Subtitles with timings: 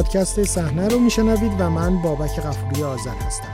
[0.00, 3.48] پادکست صحنه رو میشنوید و من بابک غفوری آذر هستم.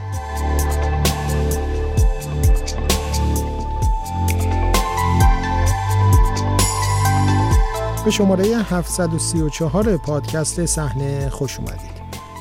[8.05, 11.96] به شماره 734 پادکست صحنه خوش اومدید.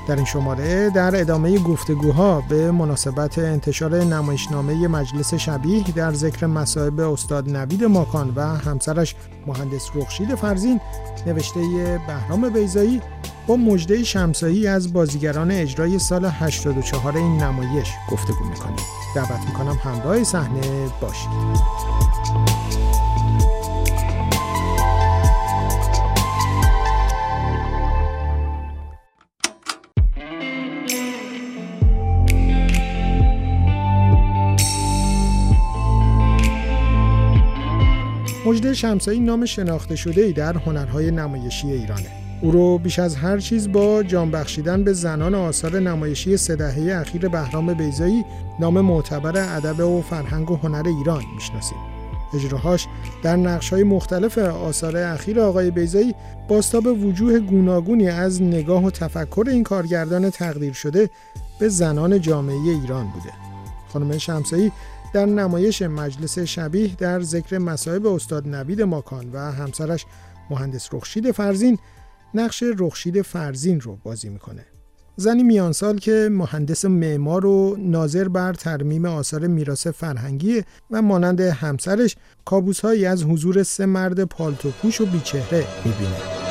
[0.07, 6.99] در این شماره در ادامه گفتگوها به مناسبت انتشار نمایشنامه مجلس شبیه در ذکر مصائب
[6.99, 9.15] استاد نوید ماکان و همسرش
[9.47, 10.79] مهندس رخشید فرزین
[11.27, 11.61] نوشته
[12.07, 13.01] بهرام بیزایی
[13.47, 18.85] با مجده شمسایی از بازیگران اجرای سال 84 این نمایش گفتگو می‌کنیم
[19.15, 20.61] دعوت می‌کنم همراه صحنه
[21.01, 21.29] باشید
[38.45, 42.24] مجده شمسایی نام شناخته شده ای در هنرهای نمایشی ایرانه.
[42.45, 46.57] او رو بیش از هر چیز با جان بخشیدن به زنان آثار نمایشی سه
[47.01, 48.25] اخیر بهرام بیزایی
[48.59, 51.77] نام معتبر ادب و فرهنگ و هنر ایران می‌شناسیم.
[52.33, 52.87] اجراهاش
[53.23, 56.15] در نقش‌های مختلف آثار اخیر آقای بیزایی
[56.47, 61.09] باستاب وجوه گوناگونی از نگاه و تفکر این کارگردان تقدیر شده
[61.59, 63.33] به زنان جامعه ایران بوده.
[63.93, 64.71] خانم شمسایی
[65.13, 70.05] در نمایش مجلس شبیه در ذکر مصائب استاد نوید ماکان و همسرش
[70.49, 71.77] مهندس رخشید فرزین
[72.35, 74.65] نقش رخشید فرزین رو بازی می‌کنه.
[75.17, 82.15] زنی میانسال که مهندس معمار و ناظر بر ترمیم آثار میراث فرهنگی و مانند همسرش
[82.45, 86.44] کابوسهایی از حضور سه مرد پالتوپوش و بیچهره می‌بینه.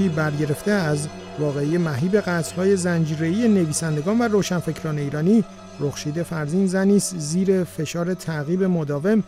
[0.00, 5.44] نمایشی برگرفته از واقعی مهیب قصرهای زنجیره‌ای نویسندگان و روشنفکران ایرانی
[5.80, 9.22] رخشید فرزین زنی زیر فشار تعقیب مداوم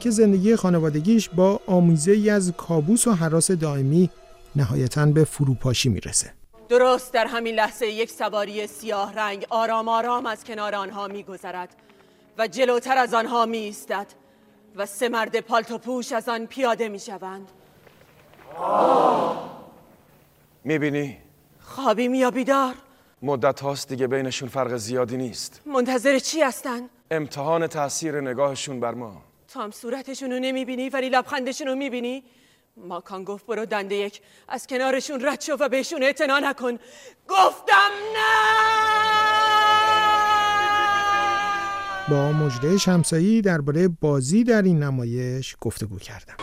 [0.00, 4.10] که زندگی خانوادگیش با آموزه ای از کابوس و حراس دائمی
[4.56, 6.32] نهایتا به فروپاشی می‌رسه.
[6.68, 11.76] درست در همین لحظه یک سواری سیاه رنگ آرام آرام از کنار آنها میگذرد
[12.38, 14.06] و جلوتر از آنها می ایستد
[14.76, 17.48] و سه مرد پالتوپوش از آن پیاده می شوند
[20.64, 21.18] می‌بینی؟
[21.60, 22.74] خوابیم یا بیدار؟
[23.22, 29.22] مدت هاست دیگه بینشون فرق زیادی نیست منتظر چی هستن؟ امتحان تاثیر نگاهشون بر ما
[29.48, 32.24] تو هم صورتشون رو نمی‌بینی ولی لبخندشون رو می‌بینی؟
[32.76, 36.78] ماکان گفت برو دنده یک از کنارشون رد شو و بهشون اعتنا نکن
[37.28, 38.70] گفتم نه
[42.10, 46.34] با مجده شمسایی درباره بازی در این نمایش گفتگو کردم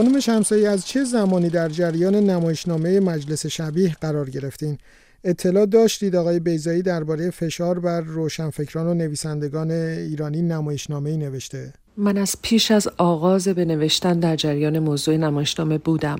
[0.00, 4.78] خانم شمسایی از چه زمانی در جریان نمایشنامه مجلس شبیه قرار گرفتین؟
[5.24, 12.18] اطلاع داشتید آقای بیزایی درباره فشار بر روشنفکران و نویسندگان ایرانی نمایشنامه ای نوشته؟ من
[12.18, 16.18] از پیش از آغاز به نوشتن در جریان موضوع نمایشنامه بودم.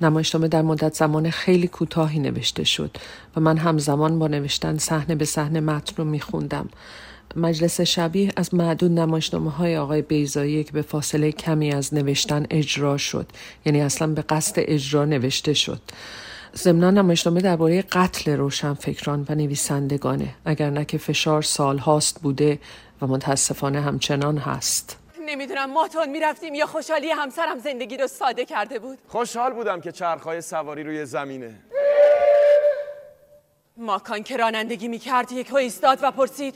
[0.00, 2.96] نمایشنامه در مدت زمان خیلی کوتاهی نوشته شد
[3.36, 6.68] و من همزمان با نوشتن صحنه به صحنه متن رو میخوندم.
[7.36, 12.96] مجلس شبیه از معدود نمایشنامه های آقای بیزایی که به فاصله کمی از نوشتن اجرا
[12.96, 13.26] شد.
[13.64, 15.80] یعنی اصلا به قصد اجرا نوشته شد.
[16.56, 20.34] ضمنا نمایشنامه درباره قتل روشنفکران و نویسندگانه.
[20.44, 22.58] اگر نه که فشار سال هاست بوده
[23.02, 24.98] و متاسفانه همچنان هست.
[25.26, 28.98] نمی‌دونم ما تون می‌رفتیم یا خوشحالی همسرم زندگی رو ساده کرده بود.
[29.08, 31.54] خوشحال بودم که چرخهای سواری روی زمینه.
[33.76, 36.54] ماکان که رانندگی می‌کرد یک ایستاد و پرسید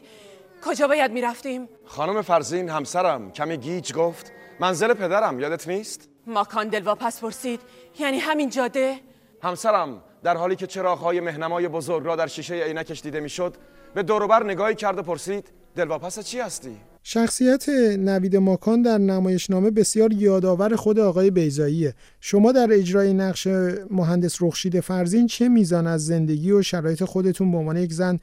[0.65, 7.21] کجا باید می‌رفتیم؟ خانم فرزین همسرم کمی گیج گفت منزل پدرم یادت نیست؟ ماکان دلواپس
[7.21, 7.61] پرسید
[7.99, 8.95] یعنی همین جاده؟
[9.43, 13.57] همسرم در حالی که چراغهای مهنمای بزرگ را در شیشه عینکش دیده می‌شد
[13.95, 20.13] به دوروبر نگاهی کرد و پرسید دلواپس چی هستی؟ شخصیت نوید ماکان در نمایشنامه بسیار
[20.13, 23.47] یادآور خود آقای بیزاییه شما در اجرای نقش
[23.91, 28.19] مهندس رخشید فرزین چه میزان از زندگی و شرایط خودتون به عنوان یک زن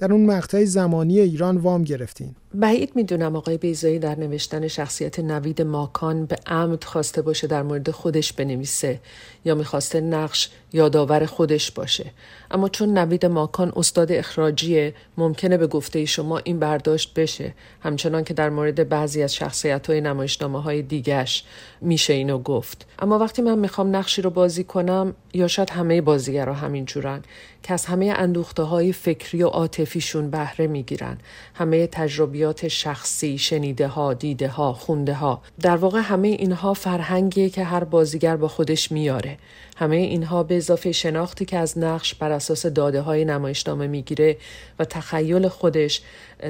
[0.00, 2.34] در اون مقطع زمانی ایران وام گرفتین.
[2.54, 7.90] بعید می‌دونم آقای بیزایی در نوشتن شخصیت نوید ماکان به عمد خواسته باشه در مورد
[7.90, 9.00] خودش بنویسه
[9.44, 12.10] یا می‌خواسته نقش یادآور خودش باشه.
[12.50, 17.54] اما چون نوید ماکان استاد اخراجیه ممکنه به گفته شما این برداشت بشه.
[17.80, 21.44] همچنان که در مورد بعضی از شخصیت های نمایشنامه های دیگش
[21.80, 22.86] میشه اینو گفت.
[22.98, 27.22] اما وقتی من می‌خوام نقشی رو بازی کنم یا شاید همه بازیگرا همین جورن
[27.62, 31.18] که از همه اندوخته های فکری و عاطفی عاطفیشون بهره می‌گیرن.
[31.54, 37.64] همه تجربیات شخصی شنیده ها دیده ها خونده ها در واقع همه اینها فرهنگیه که
[37.64, 39.38] هر بازیگر با خودش میاره.
[39.76, 44.36] همه اینها به اضافه شناختی که از نقش بر اساس داده های نمایشنامه می‌گیره
[44.78, 46.02] و تخیل خودش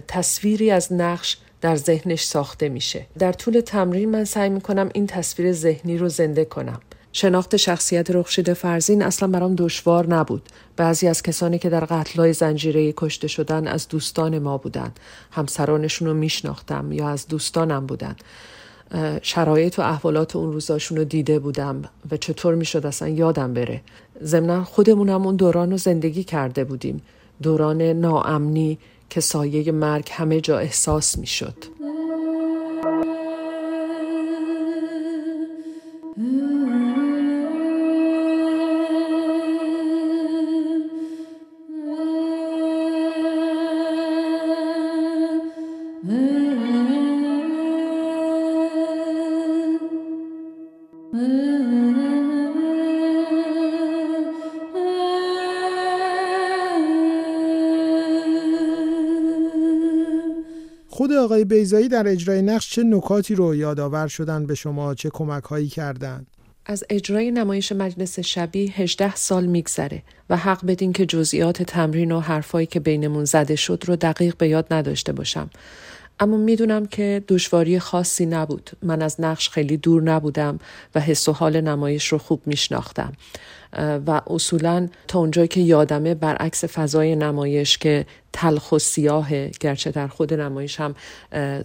[0.08, 3.06] تصویری از نقش در ذهنش ساخته میشه.
[3.18, 6.80] در طول تمرین من سعی می‌کنم این تصویر ذهنی رو زنده کنم.
[7.12, 10.48] شناخت شخصیت رخشید فرزین اصلا برام دشوار نبود.
[10.76, 15.00] بعضی از کسانی که در قتلای زنجیره کشته شدن از دوستان ما بودند.
[15.30, 18.16] همسرانشون رو میشناختم یا از دوستانم بودن.
[19.22, 23.80] شرایط و احوالات اون روزاشون رو دیده بودم و چطور می‌شد اصلا یادم بره.
[24.22, 27.02] ضمنا خودمونم اون دوران رو زندگی کرده بودیم.
[27.42, 28.78] دوران ناامنی
[29.10, 31.54] که سایه مرگ همه جا احساس می‌شد.
[61.50, 66.26] بیزایی در اجرای نقش چه نکاتی رو یادآور شدن به شما؟ چه کمک هایی کردن؟
[66.66, 72.20] از اجرای نمایش مجلس شبیه 18 سال میگذره و حق بدین که جزئیات تمرین و
[72.20, 75.50] حرفایی که بینمون زده شد رو دقیق به یاد نداشته باشم.
[76.20, 78.70] اما می‌دونم که دشواری خاصی نبود.
[78.82, 80.58] من از نقش خیلی دور نبودم
[80.94, 83.12] و حس و حال نمایش رو خوب میشناختم.
[84.06, 90.08] و اصولا تا اونجایی که یادمه برعکس فضای نمایش که تلخ و سیاهه گرچه در
[90.08, 90.94] خود نمایش هم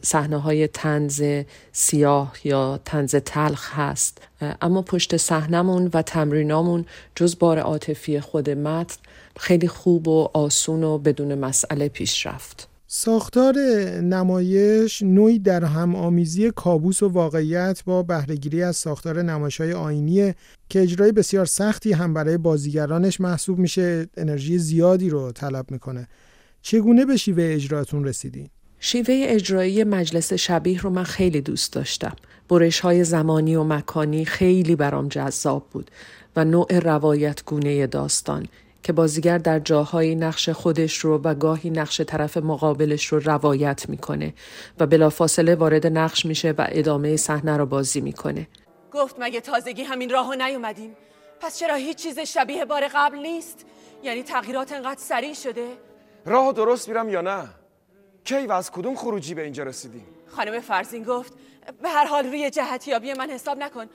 [0.02, 1.24] صحنه های تنز
[1.72, 4.22] سیاه یا تنز تلخ هست.
[4.62, 6.86] اما پشت صحنمون و تمرینامون
[7.16, 8.98] جز بار عاطفی خود متن
[9.40, 12.75] خیلی خوب و آسون و بدون مسئله پیش رفت.
[12.88, 13.58] ساختار
[14.02, 20.34] نمایش نوعی در هم آمیزی کابوس و واقعیت با بهرهگیری از ساختار نمایش های آینی
[20.70, 26.08] که اجرای بسیار سختی هم برای بازیگرانش محسوب میشه انرژی زیادی رو طلب می‌کنه
[26.62, 28.50] چگونه به شیوه اجراتون رسیدین؟
[28.80, 32.16] شیوه اجرایی مجلس شبیه رو من خیلی دوست داشتم.
[32.50, 35.92] برش های زمانی و مکانی خیلی برام جذاب بود
[36.36, 38.48] و نوع روایت گونه داستان
[38.86, 44.34] که بازیگر در جاهایی نقش خودش رو و گاهی نقش طرف مقابلش رو روایت می‌کنه
[44.80, 48.48] و بلافاصله وارد نقش میشه و ادامه صحنه رو بازی می‌کنه.
[48.92, 50.96] گفت مگه تازگی همین راهو نیومدیم؟
[51.40, 53.66] پس چرا هیچ چیز شبیه بار قبل نیست؟
[54.04, 55.68] یعنی تغییرات انقدر سریع شده؟
[56.26, 57.50] راه درست میرم یا نه؟
[58.24, 61.34] کی و از کدوم خروجی به اینجا رسیدیم؟ خانم فرزین گفت
[61.82, 63.86] به هر حال روی جهتیابی من حساب نکن.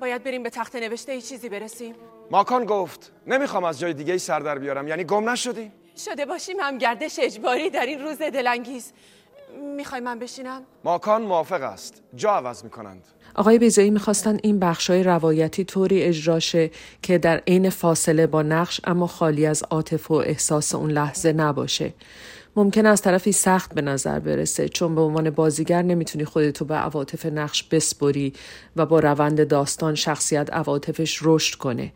[0.00, 1.94] باید بریم به تخت نوشته ای چیزی برسیم.
[2.30, 4.88] ماکان گفت نمی‌خوام از جای دیگه ای سر در بیارم.
[4.88, 5.72] یعنی گم نشدیم؟
[6.04, 8.92] شده باشیم هم گردش اجباری در این روز دلانگیز.
[9.76, 12.02] می‌خوای من بشینم؟ ماکان موافق است.
[12.14, 13.04] جا عوض می‌کنند.
[13.34, 16.70] آقای بیزایی می‌خواستن این بخشای روایتی طوری اجراشه
[17.02, 21.94] که در عین فاصله با نقش اما خالی از عاطف و احساس اون لحظه نباشه.
[22.56, 27.26] ممکن از طرفی سخت به نظر برسه چون به عنوان بازیگر نمی‌تونی خودتو به عواطف
[27.26, 28.32] نقش بسپری
[28.76, 31.92] و با روند داستان شخصیت عواطفش رشد کنه.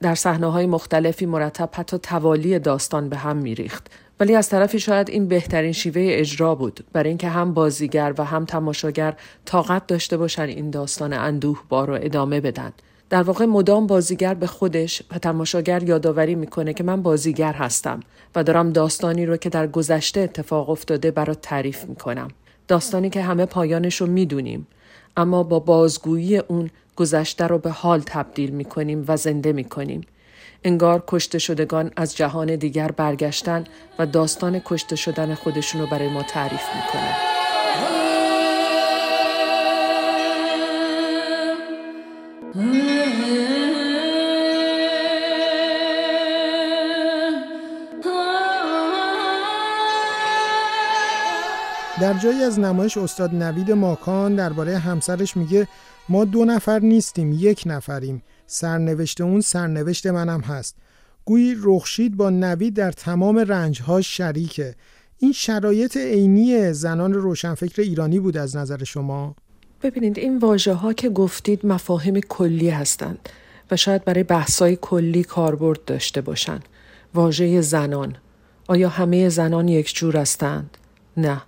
[0.00, 3.90] در صحنه های مختلفی مرتب حتی توالی داستان به هم میریخت.
[4.20, 6.84] ولی از طرفی شاید این بهترین شیوه اجرا بود.
[6.92, 11.98] برای اینکه هم بازیگر و هم تماشاگر طاقت داشته باشن این داستان اندوه بار رو
[12.02, 12.72] ادامه بدن.
[13.10, 18.00] در واقع مدام بازیگر به خودش و تماشاگر یادآوری می‌کنه که من بازیگر هستم
[18.34, 22.28] و دارم داستانی رو که در گذشته اتفاق افتاده برات تعریف می‌کنم.
[22.68, 24.66] داستانی که همه پایانش رو می‌دونیم
[25.16, 30.00] اما با بازگویی اون گذشته رو به حال تبدیل می‌کنیم و زنده می‌کنیم.
[30.64, 33.64] انگار کشته شدگان از جهان دیگر برگشتن
[33.98, 37.14] و داستان کشته شدن خودشون رو برای ما تعریف می‌کنن.
[52.00, 55.68] در جایی از نمایش استاد نوید ماکان درباره همسرش میگه
[56.08, 58.22] ما دو نفر نیستیم یک نفریم.
[58.46, 60.76] سرنوشت اون سرنوشت منم هست.
[61.24, 64.74] گویی رخشید با نوید در تمام رنجهاش شریکه.
[65.18, 69.34] این شرایط عینی زنان روشنفکر ایرانی بود از نظر شما؟
[69.82, 73.28] ببینید این واژه ها که گفتید مفاهیم کلی هستند
[73.70, 76.64] و شاید برای بحثای کلی کاربرد داشته باشند.
[77.14, 78.16] واژه زنان.
[78.68, 80.78] آیا همه زنان یک جور هستند؟
[81.16, 81.42] نه.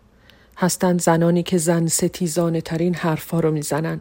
[0.56, 4.00] هستند زنانی که زن ستیزانه ترین حرفا رو می‌زنن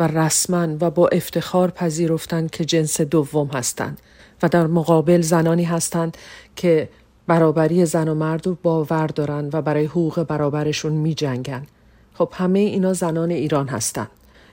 [0.00, 4.00] و رسما و با افتخار پذیرفتند که جنس دوم هستند
[4.42, 6.16] و در مقابل زنانی هستند
[6.56, 6.88] که
[7.26, 11.66] برابری زن و مرد رو باور دارن و برای حقوق برابرشون می جنگن.
[12.14, 14.10] خب همه اینا زنان ایران هستند.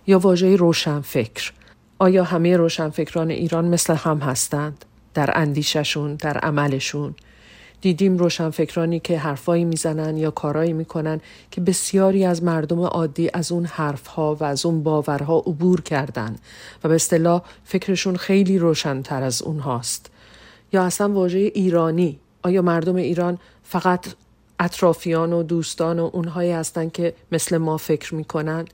[0.08, 1.52] یا واژه روشنفکر
[2.00, 7.16] آیا همه روشنفکران ایران مثل هم هستند در اندیششون در عملشون
[7.84, 11.22] دیدیم روشنفکرانی که حرفایی می‌زنن یا کارایی می‌کنن
[11.52, 16.36] که بسیاری از مردم عادی از اون حرفها و از اون باورها عبور کردن
[16.84, 20.12] و به اصطلاح فکرشون خیلی روشنتر از اونهاست.
[20.74, 24.06] یا اصلا واژه ایرانی آیا مردم ایران فقط
[24.60, 28.66] اطرافیان و دوستان و اونهایی هستند که مثل ما فکر می‌کنن؟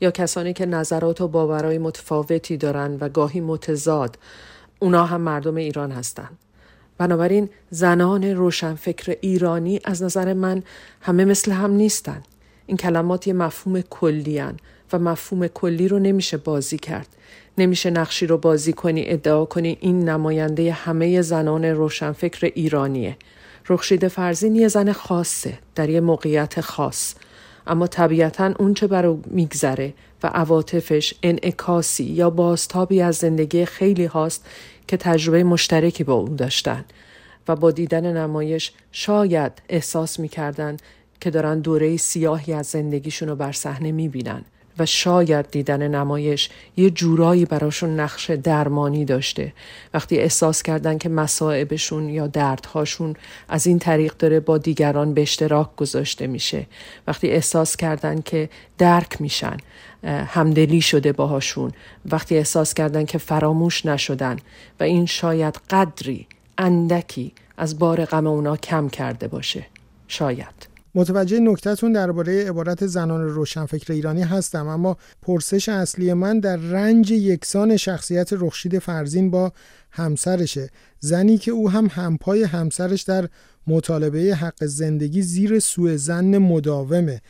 [0.00, 4.18] یا کسانی که نظرات و باورهای متفاوتی دارند و گاهی متضاد
[4.78, 6.38] اونا هم مردم ایران هستند
[7.00, 10.62] بنابراین زنان روشنفکر ایرانی از نظر من
[11.00, 12.24] همه مثل هم نیستند
[12.66, 14.42] این کلمات یه مفهوم کلی
[14.92, 17.08] و مفهوم کلی رو نمیشه بازی کرد.
[17.58, 19.78] نمیشه نقشی رو بازی کنی ادعا کنی.
[19.80, 23.16] این نماینده همه زنان روشنفکر ایرانیه.
[23.68, 27.14] رخشید فرزین یه زن خاصه در یه موقعیت خاص.
[27.66, 34.04] اما طبیعتا اون چه بر او میگذره و عواطفش انعکاسی یا بازتابی از زندگی خیلی
[34.04, 34.46] هاست
[34.90, 36.84] که تجربه مشترکی با اون داشتن
[37.48, 40.76] و با دیدن نمایش شاید احساس می‌کردن
[41.20, 44.44] که دارن دوره سیاهی از زندگیشون رو بر صحنه می‌بینن.
[44.78, 49.52] و شاید دیدن نمایش یه جورایی براشون نقش درمانی داشته.
[49.94, 53.14] وقتی احساس کردن که مسائبشون یا دردهاشون
[53.48, 56.66] از این طریق داره با دیگران به اشتراک گذاشته میشه.
[57.06, 58.48] وقتی احساس کردن که
[58.78, 59.56] درک میشن
[60.04, 61.72] همدلی شده باهاشون.
[62.06, 64.36] وقتی احساس کردن که فراموش نشدن
[64.80, 66.26] و این شاید قدری
[66.58, 69.66] اندکی از بار غم اونا کم کرده باشه.
[70.08, 70.69] شاید.
[70.94, 77.76] متوجه نکتهتون درباره عبارت زنان روشنفکر ایرانی هستم اما پرسش اصلی من در رنج یکسان
[77.76, 79.52] شخصیت رخشید فرزین با
[79.90, 80.70] همسرشه.
[81.00, 83.28] زنی که او هم همپای همسرش در
[83.66, 87.20] مطالبه حق زندگی زیر سوء زن مداومه.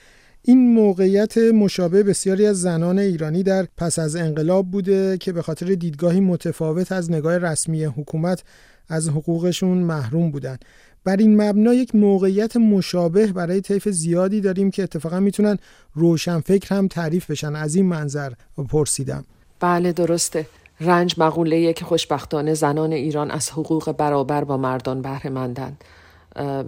[0.42, 5.66] این موقعیت مشابه بسیاری از زنان ایرانی در پس از انقلاب بوده که به خاطر
[5.66, 8.42] دیدگاهی متفاوت از نگاه رسمی حکومت
[8.90, 10.64] از حقوقشون محروم بودند.
[11.04, 15.58] بر این مبنا یک موقعیت مشابه برای طیف زیادی داریم که اتفاقا می‌تونن
[15.94, 17.56] روشنفکر هم تعریف بشن.
[17.56, 18.32] از این منظر
[18.68, 19.24] پرسیدم.
[19.60, 20.46] بله درسته.
[20.80, 25.84] رنج مقوله که خوشبختانه زنان ایران از حقوق برابر با مردان بهره مندند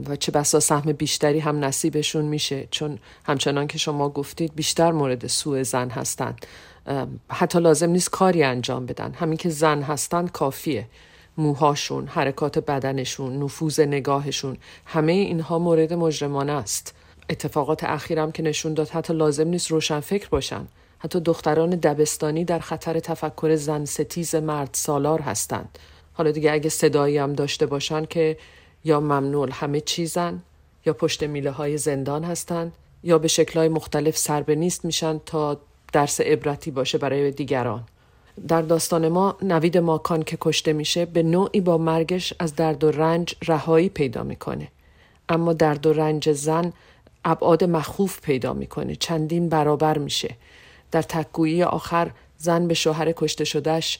[0.08, 2.68] و چه بسا سهم بیشتری هم نصیبشون میشه.
[2.70, 6.46] چون همچنان که شما گفتید بیشتر مورد سوء زن هستند.
[7.28, 9.12] حتی لازم نیست کاری انجام بدن.
[9.12, 10.86] همین که زن هستند کافیه.
[11.36, 16.94] موهاشون، حرکات بدنشون، نفوذ نگاهشون همه اینها مورد مجرمانه است.
[17.30, 20.66] اتفاقات اخیرم که نشون داد حتی لازم نیست روشن فکر باشن.
[20.98, 25.78] حتی دختران دبستانی در خطر تفکر زن ستیز مرد سالار هستند.
[26.12, 28.36] حالا دیگه اگه صدایی هم داشته باشن که
[28.84, 30.42] یا ممنوع همه چیزن
[30.86, 32.72] یا پشت میله های زندان هستند
[33.02, 35.60] یا به شکلهای مختلف سربه نیست میشن تا
[35.92, 37.84] درس عبرتی باشه برای دیگران.
[38.48, 42.90] در داستان ما نوید ماکان که کشته میشه به نوعی با مرگش از درد و
[42.90, 44.68] رنج رهایی پیدا می‌کنه.
[45.28, 46.72] اما درد و رنج زن
[47.24, 50.36] ابعاد مخوف پیدا می‌کنه چندین برابر میشه.
[50.90, 53.98] در تکگویی آخر زن به شوهر کشته شدهش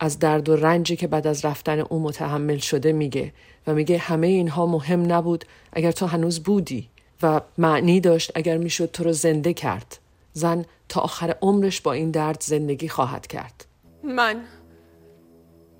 [0.00, 3.32] از درد و رنجی که بعد از رفتن او متحمل شده میگه
[3.66, 6.88] و میگه همه اینها مهم نبود اگر تو هنوز بودی
[7.22, 9.98] و معنی داشت اگر می‌شد تو رو زنده کرد.
[10.32, 13.64] زن تا آخر عمرش با این درد زندگی خواهد کرد.
[14.08, 14.44] من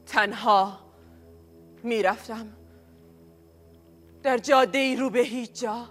[0.07, 0.79] تنها
[1.83, 2.47] می‌رفتم.
[4.23, 5.89] در جاده ای رو به هیچ جا.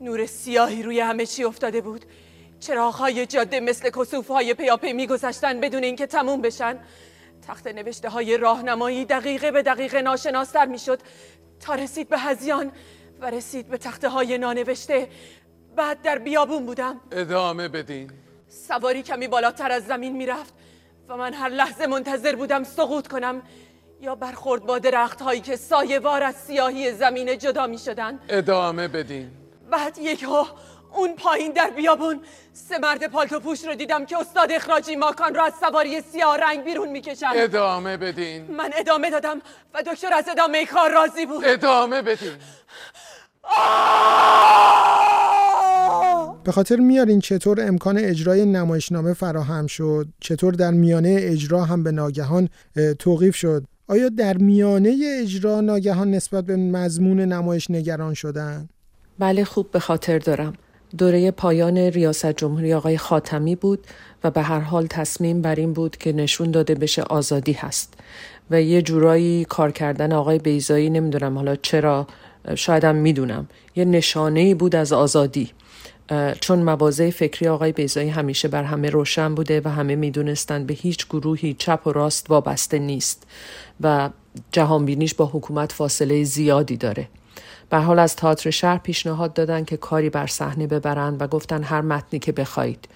[0.00, 2.04] نور سیاهی روی همه چی افتاده بود.
[2.68, 6.78] های جاده مثل کسوف های پیاپی میگذشتن بدون اینکه تموم بشن.
[7.46, 11.00] تخت نوشته های راهنمایی دقیقه به دقیقه ناشناستر می‌شد.
[11.60, 12.72] تا رسید به هزیان
[13.20, 15.08] و رسید به تخته های نانوشته
[15.76, 17.00] بعد در بیابون بودم.
[17.12, 18.10] ادامه بدین.
[18.48, 20.54] سواری کمی بالاتر از زمین می‌رفت.
[21.12, 23.42] و من هر لحظه منتظر بودم سقوط کنم
[24.00, 28.20] یا برخورد با درخت هایی که سایه وار از سیاهی زمین جدا می شدن.
[28.28, 29.30] ادامه بدین.
[29.70, 30.46] بعد یک ها
[30.92, 32.20] اون پایین در بیابون
[32.52, 36.64] سه مرد پالتو پوش رو دیدم که استاد اخراجی ماکان را از سواری سیاه رنگ
[36.64, 38.50] بیرون می‌کشن ادامه بدین.
[38.50, 39.42] من ادامه دادم
[39.74, 41.44] و دکتر از ادامه کار راضی بود.
[41.44, 42.36] ادامه بدین.
[46.44, 51.92] به خاطر میارین چطور امکان اجرای نمایشنامه فراهم شد؟ چطور در میانه اجرا هم به
[51.92, 52.48] ناگهان
[52.98, 58.68] توقیف شد؟ آیا در میانه اجرا ناگهان نسبت به مضمون نمایش نگران شدن؟
[59.18, 60.52] بله خوب به خاطر دارم.
[60.98, 63.86] دوره پایان ریاست جمهوری آقای خاتمی بود
[64.24, 67.94] و به هر حال تصمیم بر این بود که نشون داده بشه آزادی هست.
[68.50, 72.06] و یه جورایی کار کردن آقای بیزایی نمی‌دونم حالا چرا
[72.54, 75.50] شایدم می‌دونم یه نشانه بود از آزادی.
[76.40, 81.06] چون مواضع فکری آقای بیزایی همیشه بر همه روشن بوده و همه می‌دونستند به هیچ
[81.06, 83.26] گروهی چپ و راست وابسته نیست
[83.80, 84.10] و
[84.52, 87.08] جهانبینیش با حکومت فاصله زیادی داره.
[87.70, 91.80] به حال از تئاتر شهر پیشنهاد دادن که کاری بر صحنه ببرند و گفتن هر
[91.80, 92.88] متنی که بخواهید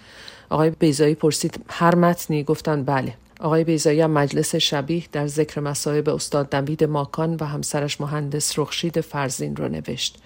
[0.51, 3.15] آقای بیزایی پرسید هر متنی؟ گفتن بله.
[3.41, 9.01] آقای بیزایی هم مجلس شبیه در ذکر مصائب استاد نوید ماکان و همسرش مهندس رخشید
[9.01, 10.19] فرزین رو نوشت.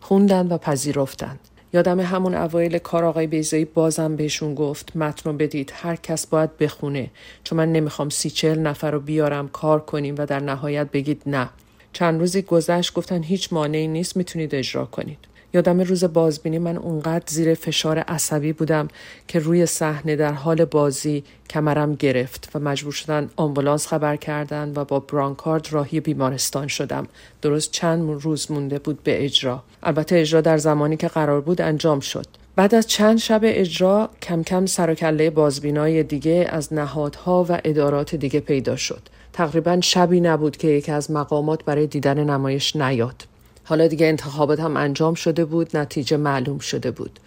[0.00, 5.72] خوندن و پذیرفتند یادم همون اوایل کار آقای بیزایی بازم بهشون گفت متن رو بدید
[5.74, 7.10] هر کس باید بخونه.
[7.44, 11.48] چون من نمی‌خوام سی چهل نفر رو بیارم کار کنیم و در نهایت بگید نه.
[11.92, 15.18] چند روزی گذشت گفتن هیچ مانعی نیست می‌تونید اجرا کنید.
[15.54, 18.88] یادم روز بازبینی من اونقدر زیر فشار عصبی بودم
[19.28, 24.84] که روی صحنه در حال بازی کمرم گرفت و مجبور شدن آمبولانس خبر کردن و
[24.84, 27.06] با برانکارد راهی بیمارستان شدم.
[27.42, 29.62] درست چند روز مونده بود به اجرا.
[29.82, 32.26] البته اجرا در زمانی که قرار بود انجام شد.
[32.56, 37.60] بعد از چند شب اجرا کم کم سر و کله بازبینای دیگه از نهادها و
[37.64, 39.02] ادارات دیگه پیدا شد.
[39.32, 43.24] تقریبا شبی نبود که یکی از مقامات برای دیدن نمایش نیاد.
[43.68, 47.20] حالا دیگه انتخابات هم انجام شده بود نتیجه معلوم شده بود.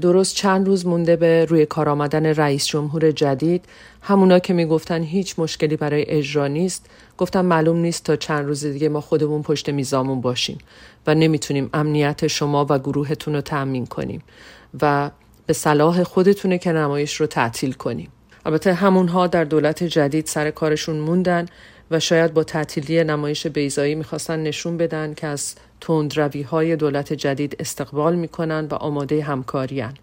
[0.00, 3.64] درست چند روز مونده به روی کار آمدن رئیس جمهور جدید.
[4.02, 6.86] همونا که می‌گفتن هیچ مشکلی برای اجرا نیست.
[7.18, 10.58] گفتم معلوم نیست تا چند روز دیگه ما خودمون پشت میزامون باشیم
[11.06, 14.22] و نمی‌تونیم امنیت شما و گروهتون رو تأمین کنیم
[14.82, 15.10] و
[15.46, 18.08] به صلاح خودتونه که نمایش رو تعطیل کنیم.
[18.46, 21.46] البته همونها در دولت جدید سر کارشون موندن
[21.90, 27.56] و شاید با تعطیلی نمایش بیزایی می‌خواستن نشون بدن که از تندروی های دولت جدید
[27.58, 29.94] استقبال می‌کنن و آماده همکاریان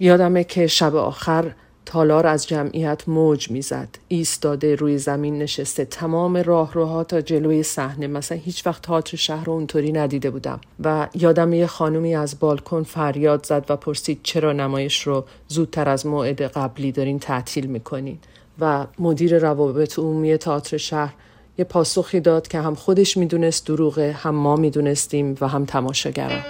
[0.00, 1.52] یادمه که شب آخر
[1.86, 3.88] تالار از جمعیت موج می‌زد.
[4.08, 8.06] ایستاده روی زمین نشسته تمام راهروها تا جلوی صحنه.
[8.06, 10.60] مثلا هیچ وقت تئاتر شهر رو اونطوری ندیده بودم.
[10.84, 16.06] و یادم یه خانومی از بالکن فریاد زد و پرسید چرا نمایش رو زودتر از
[16.06, 18.18] موعد قبلی دارین تعطیل می‌کنین؟
[18.60, 21.14] و مدیر روابط عمومی تئاتر شهر
[21.58, 26.42] یه پاسخی داد که هم خودش می‌دونست دروغه هم ما می‌دونستیم و هم تماشاگران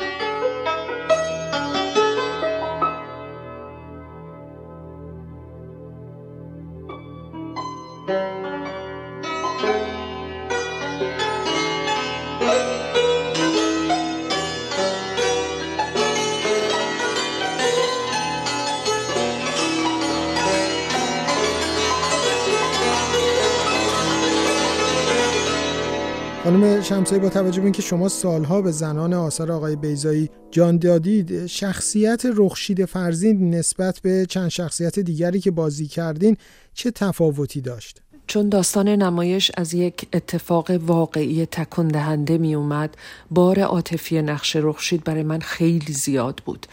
[26.89, 32.23] شمسایی با توجه به اینکه شما سالها به زنان آثار آقای بیزایی جان دادید شخصیت
[32.35, 36.37] رخشید فرزین نسبت به چند شخصیت دیگری که بازی کردین
[36.75, 42.97] چه تفاوتی داشت؟ چون داستان نمایش از یک اتفاق واقعی تکن دهنده می اومد
[43.31, 46.67] بار عاطفی نقش رخشید برای من خیلی زیاد بود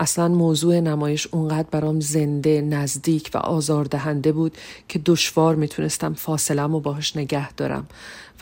[0.00, 4.56] اصلا موضوع نمایش اونقدر برام زنده نزدیک و آزاردهنده بود
[4.88, 7.86] که دشوار می‌تونستم فاصلم و باهاش نگه دارم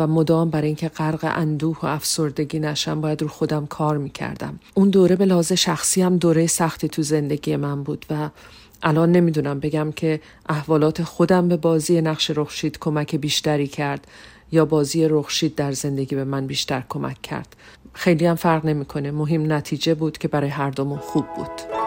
[0.00, 4.58] و مدام برای اینکه غرق اندوه و افسردگی نشم باید رو خودم کار می‌کردم.
[4.74, 8.28] اون دوره به لحاظ شخصی هم دوره سختی تو زندگی من بود و
[8.82, 14.06] الان نمی‌دونم بگم که احوالات خودم به بازی نقش رخشید کمک بیشتری کرد
[14.52, 17.56] یا بازی رخشید در زندگی به من بیشتر کمک کرد.
[17.92, 19.10] خیلی هم فرق نمی‌کنه.
[19.10, 21.79] مهم نتیجه بود که برای هر دومون خوب بود.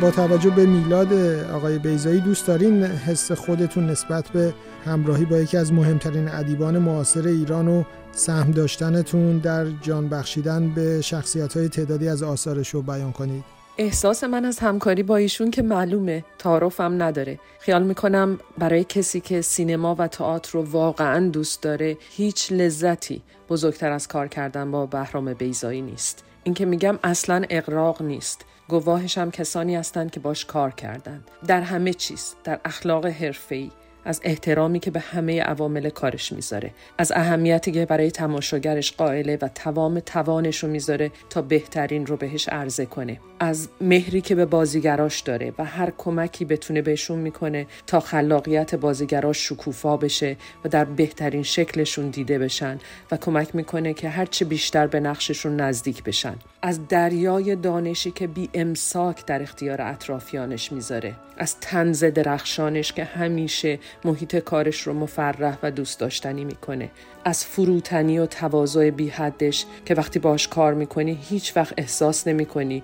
[0.00, 1.12] با توجه به میلاد
[1.52, 7.26] آقای بیزایی دوست دارین حس خودتون نسبت به همراهی با یکی از مهمترین ادیبان معاصر
[7.26, 7.82] ایران و
[8.12, 13.44] سهم داشتنتون در جان بخشیدن به شخصیت های تعدادی از آثارش رو بیان کنید؟
[13.78, 17.38] احساس من از همکاری با ایشون که معلومه تعارفم نداره.
[17.60, 23.92] خیال می‌کنم برای کسی که سینما و تئاتر رو واقعا دوست داره هیچ لذتی بزرگتر
[23.92, 26.24] از کار کردن با بهرام بیزایی نیست.
[26.44, 28.44] اینکه میگم اصلا اقراق نیست.
[28.70, 31.30] گواهش هم کسانی هستند که باش کار کردند.
[31.46, 33.70] در همه چیز در اخلاق حرفه‌ای.
[34.04, 36.70] از احترامی که به همه عوامل کارش می‌ذاره.
[36.98, 42.48] از اهمیتی که برای تماشاگرش قائله و تمام توانش رو می‌ذاره تا بهترین رو بهش
[42.48, 43.20] عرضه کنه.
[43.40, 49.48] از مهری که به بازیگراش داره و هر کمکی بتونه بهشون می‌کنه تا خلاقیت بازیگراش
[49.48, 52.78] شکوفا بشه و در بهترین شکلشون دیده بشن
[53.10, 56.34] و کمک می‌کنه که هرچه بیشتر به نقششون نزدیک بشن.
[56.62, 61.14] از دریای دانشی که بی امساک در اختیار اطرافیانش می‌ذاره.
[61.38, 66.90] از تنز درخشانش که همیشه محیط کارش رو مفرح و دوست داشتنی می‌کنه.
[67.24, 72.82] از فروتنی و تواضع بی حدش که وقتی باش کار می‌کنی هیچ وقت احساس نمی‌کنی.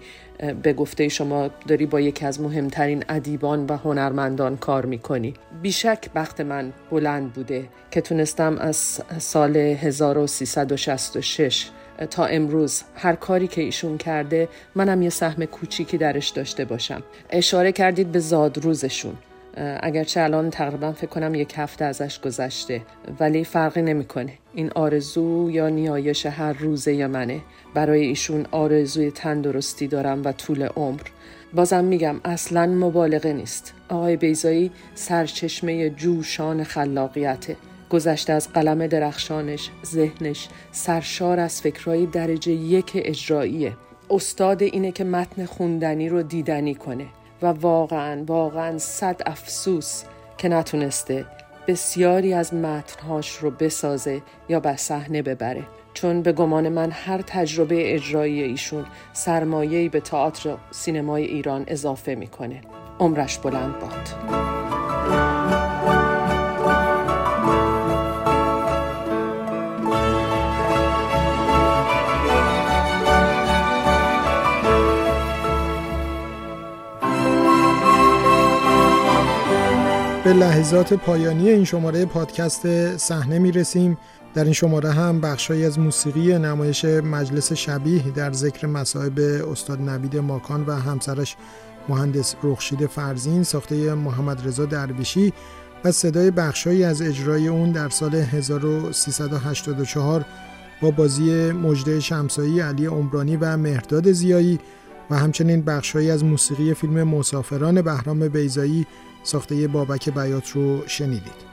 [0.63, 5.35] به گفته شما داری با یکی از مهمترین ادیبان و هنرمندان کار می‌کنی.
[5.63, 11.71] بیشک بخت من بلند بوده که تونستم از سال 1366
[12.11, 17.03] تا امروز هر کاری که ایشون کرده منم یه سهم کوچیکی درش داشته باشم.
[17.31, 19.15] اشاره کردید به زادروزشون.
[19.57, 22.83] اگرچه الان تقریبا فکر کنم یک هفته ازش گذشته
[23.21, 24.33] ولی فرقی نمی‌کنه.
[24.55, 27.41] این آرزو یا نیایش هر روزه یا منه.
[27.75, 31.03] برای ایشون آرزوی تندرستی دارم و طول عمر.
[31.55, 33.75] بازم میگم اصلا مبالغه نیست.
[33.89, 37.57] آقای بیزایی سرچشمه جوشان خلاقیته.
[37.91, 43.73] گذشته از قلم درخشانش ذهنش سرشار از فکرهای درجه یک اجراییه.
[44.11, 47.07] استاد اینه که متن خوندنی رو دیدنی کنه.
[47.43, 50.03] و واقعا واقعا صد افسوس
[50.39, 51.25] که نتونسته
[51.69, 55.65] بسیاری از متنهاش رو بسازه یا به صحنه ببره.
[55.95, 62.61] چون به گمان من هر تجربه اجرایی ایشون سرمایه‌ای به تئاتر سینمای ایران اضافه می‌کنه.
[63.01, 64.76] عمرش بلند باد.
[80.27, 83.99] به لحظات پایانی این شماره پادکست صحنه می رسیم
[84.35, 89.19] در این شماره هم بخشهایی از موسیقی نمایش مجلس شبیه در ذکر مصائب
[89.53, 91.37] استاد نوید ماکان و همسرش
[91.89, 95.33] مهندس رخشید فرزین ساخته محمد رضا درویشی
[95.85, 100.25] و صدای بخشهایی از اجرای اون در سال 1384
[100.81, 104.59] با بازی مجده شمسایی علی عمرانی و مهرداد زیایی.
[105.11, 108.87] و همچنین بخشهایی از موسیقی فیلم مسافران بهرام بیزایی
[109.23, 111.47] ساخته بابک بیات رو شنیدید.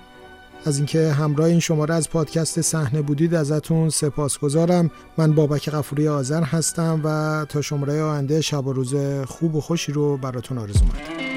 [0.66, 4.92] از اینکه همراه این شماره از پادکست صحنه بودید ازتون سپاسگزارم.
[5.18, 8.96] من بابک غفوری آذر هستم و تا شماره آینده شب و روز
[9.28, 11.33] خوب و خوشی رو براتون آرزو می‌کنم.